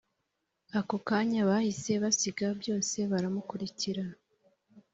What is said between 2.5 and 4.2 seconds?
byose baramukurikira